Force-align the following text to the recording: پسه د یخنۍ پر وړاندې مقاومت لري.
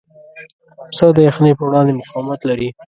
پسه 0.89 1.07
د 1.15 1.17
یخنۍ 1.27 1.51
پر 1.57 1.63
وړاندې 1.67 1.91
مقاومت 2.01 2.39
لري. 2.49 2.69